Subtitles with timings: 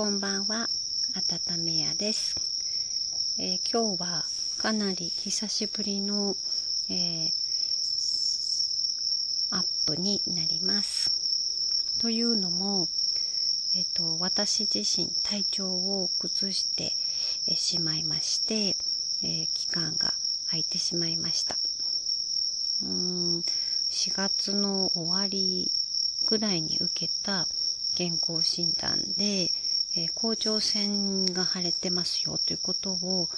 [0.00, 0.66] こんばんは、
[1.14, 2.34] あたためやです、
[3.38, 4.24] えー今日は
[4.56, 6.34] かなり久しぶりの、
[6.88, 7.30] えー
[9.50, 11.10] アップになります。
[12.00, 12.88] というのも、
[13.76, 16.92] えっ、と、私自身体調を崩して
[17.46, 18.68] えしまいまして、
[19.22, 20.14] えー期間が
[20.46, 21.58] 空いてしまいました。
[22.84, 23.40] うーん、
[23.90, 25.70] 4月の終わり
[26.26, 27.46] ぐらいに受けた
[27.96, 29.50] 健康診断で、
[29.96, 33.28] えー甲状腺が腫れてますよということを、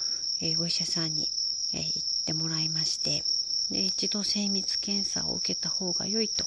[0.41, 1.29] えーお医者さんに、
[1.73, 3.23] えー言ってもらいまして
[3.71, 6.45] で一度精密検査を受けた方が良いと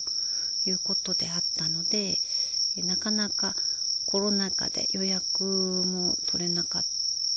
[0.65, 2.19] いうことであったので、
[2.77, 3.55] えなかなか
[4.07, 6.85] コロナ禍で予約も取れなかっ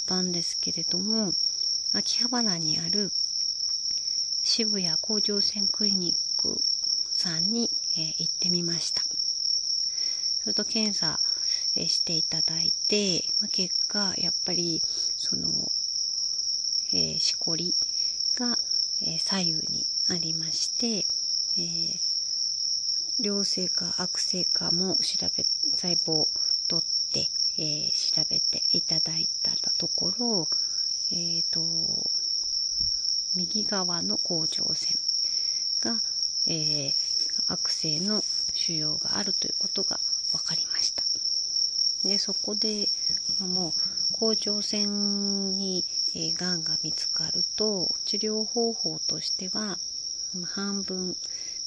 [0.07, 1.33] たんですけれども
[1.93, 3.11] 秋葉原にある
[4.43, 6.59] 渋谷甲状腺クリニック
[7.11, 9.01] さんに、え行ってみました。
[10.41, 11.19] それと検査、
[11.75, 14.81] えしていただいて、まあ結果、やっぱり、
[15.17, 15.47] その、
[16.91, 17.73] えーしこり
[18.37, 18.57] が、
[19.01, 21.05] えー左右にありまして、
[21.57, 22.09] えー
[23.21, 25.43] 良性か悪性かも調べ、
[25.75, 26.27] 細胞を
[26.67, 27.27] 取って、
[27.57, 30.47] えー調べていただいたところ、
[31.11, 31.61] えっ、と、
[33.35, 34.95] 右側の甲状腺
[35.81, 35.99] が、
[36.47, 37.09] えー
[37.51, 39.99] 悪性の腫瘍があるということが
[40.31, 40.78] 分かりました。
[42.03, 42.87] で、そこで、
[43.41, 43.73] あもう、
[44.13, 49.77] 甲状腺に、えー、がんが見つかると、治療方法としては、
[50.45, 51.15] 半分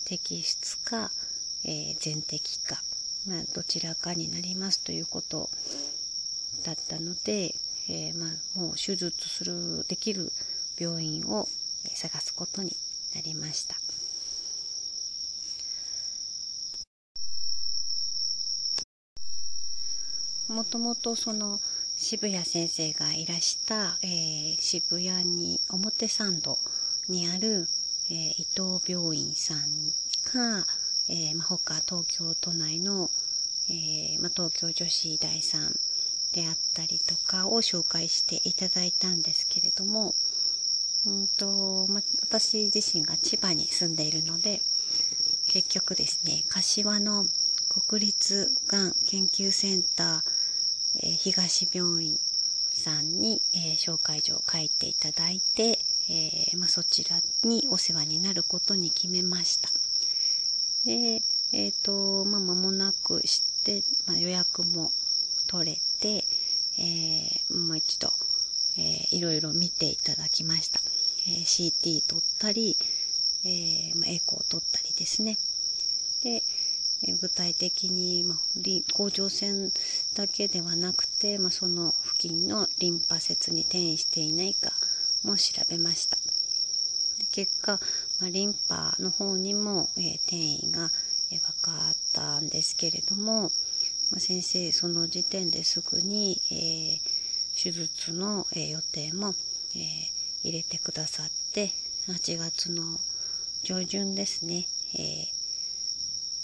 [0.04, 1.10] 摘出か、
[1.64, 2.82] えー全摘か、
[3.26, 5.48] まあ、どちらかになりますということ
[6.64, 7.54] だったので、
[7.88, 10.32] えーまあ、もう手術する、できる
[10.78, 11.48] 病院を
[11.94, 12.76] 探すことに
[13.14, 13.76] なりました。
[20.52, 21.60] もともとその
[21.96, 26.58] 渋谷先生がいらした、えー渋谷に表参道
[27.08, 27.66] にある、
[28.10, 29.58] えー伊藤病院さん
[30.30, 30.66] か、
[31.08, 33.10] えーまあ、他東京都内の、
[33.70, 35.72] えーま、東京女子医大さん
[36.34, 40.14] であったりとかを紹介していただいたんですけれども、
[41.06, 44.60] うんとま、私自身が千葉に住んでいるので
[45.48, 47.24] 結局ですね柏の
[47.88, 50.31] 国立がん研究センター、
[51.00, 52.18] え東病院
[52.72, 59.70] さんに、え紹介状を書いていただいて、えーまあ、そちらにお世話になることに決めました。
[60.84, 61.22] で、
[61.52, 64.90] えっ、と、まあ、間もなくして、まあ、予約も
[65.46, 66.24] 取れて、
[66.78, 68.12] えーもう一度、
[68.76, 70.80] えーいろいろ見ていただきました。
[71.26, 72.76] え CT 取ったり、
[73.44, 75.38] えま、エコー取ったりですね。
[76.22, 76.42] で、
[77.04, 78.38] 具体的に、まあ、
[78.92, 79.72] 甲状腺
[80.14, 84.70] だけではなくて、まあ、その付近のリンパ節に転移していないか
[85.24, 86.16] も調べました。
[87.32, 87.80] 結果、
[88.20, 90.90] まあ、リンパの方にも、えー転移が、
[91.32, 93.50] えー分かったんですけれども、
[94.10, 97.22] まあ、先生その時点ですぐに、えー
[97.60, 99.34] 手術の、え予定も、
[99.74, 99.78] え
[100.44, 101.70] 入れてくださって
[102.08, 102.82] 8月の
[103.62, 105.41] 上旬ですね、えー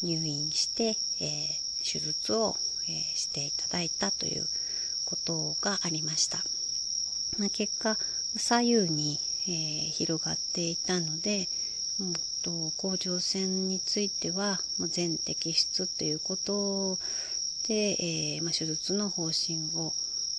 [0.02, 2.56] 入院して、えー手術を、
[2.88, 4.46] えーしていただいたという
[5.04, 6.38] ことがありました。
[7.38, 7.96] まあ、結果
[8.36, 11.48] 左右に、えー広がっていたので、
[12.00, 16.98] うんと甲状腺については、まあ、全摘出ということ
[17.66, 19.92] で、えーまあ、手術の方針を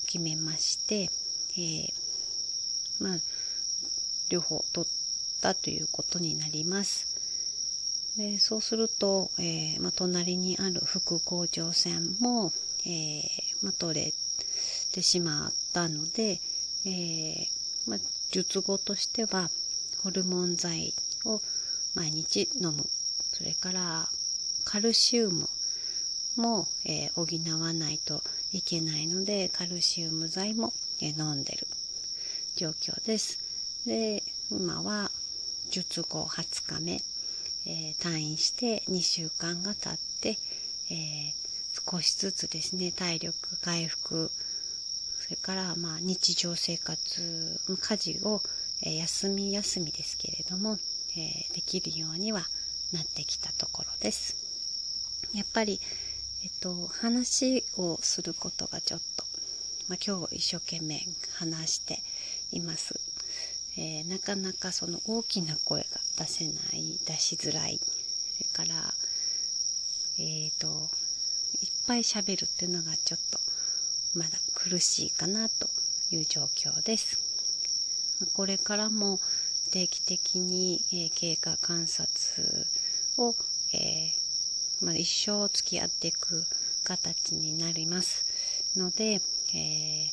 [0.05, 1.09] 決めまして、
[1.57, 1.93] えー
[2.99, 3.17] まあ、
[4.29, 7.08] 両方取ったということになります。
[8.19, 12.51] でそうすると、えーま、隣にある副甲状腺も、
[12.85, 13.23] えー
[13.61, 14.13] ま、取れ
[14.91, 16.41] てしまったので、
[16.85, 17.47] えー
[17.87, 17.95] ま、
[18.29, 19.49] 術後としては
[20.03, 20.93] ホルモン剤
[21.23, 21.41] を
[21.95, 22.85] 毎日飲む
[23.31, 24.09] それから
[24.65, 25.47] カルシウム
[26.35, 27.25] も、え補
[27.59, 28.21] わないと
[28.51, 31.67] いけないのでカルシウム剤も、え飲んでる
[32.57, 33.39] 状況です。
[33.85, 35.09] で今は
[35.71, 37.01] 術後20日目、
[37.65, 40.37] えー退院して2週間が経って、
[40.91, 41.39] えー
[41.91, 44.29] 少しずつですね体力回復
[45.21, 48.41] それからまあ日常生活家事を、
[48.81, 50.77] えー休み休みですけれども、
[51.15, 52.41] えーできるようには
[52.93, 54.35] なってきたところです。
[55.33, 55.79] やっぱり、
[56.43, 59.23] えっと、話をすることがちょっと、
[59.87, 61.01] まあ、今日一生懸命
[61.37, 62.01] 話して
[62.51, 62.98] います。
[63.77, 65.87] えーなかなかその大きな声が
[66.17, 68.93] 出せない出しづらいそれから
[70.17, 70.89] えっ、と
[71.61, 73.39] いっぱい喋るっていうのがちょっと
[74.15, 75.69] まだ苦しいかなと
[76.11, 77.19] いう状況です。
[78.33, 79.19] これからも
[79.71, 82.67] 定期的に、えー、経過観察
[83.17, 83.35] を、
[83.73, 86.43] えー、まあ、一生付き合っていく
[86.83, 88.25] 形になります
[88.75, 89.21] ので、
[89.53, 90.11] え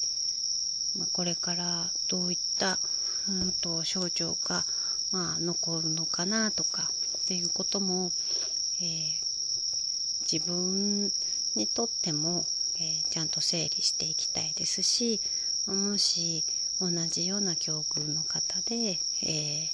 [0.94, 2.79] ー、まあ、これからどういった、
[3.28, 4.64] うんと、症状が、
[5.12, 8.12] まあ、残るのかなとかっていうことも、
[8.81, 8.84] え
[10.31, 11.12] 自分
[11.55, 12.44] にとっても、
[12.78, 15.19] えちゃんと整理していきたいですし
[15.64, 16.44] もし
[16.78, 19.70] 同じような境遇の方で、え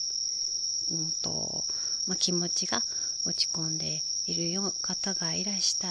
[0.89, 1.65] ー、うんと
[2.07, 2.83] まあ、気持ちが
[3.27, 5.89] 落ち込んでいるよ方がいらした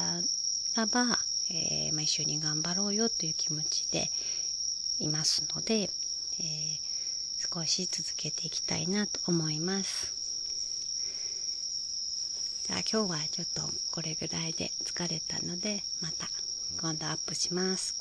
[0.75, 1.19] らば、
[1.49, 4.09] えー、まあ、一緒に頑張ろうよという気持ちで
[4.99, 5.89] いますので、えー、
[7.41, 10.13] 少し続けていきたいなと思います。
[12.67, 13.61] じゃあ今日はちょっと
[13.91, 16.27] これぐらいで疲れたのでまた
[16.79, 18.00] 今度アップします。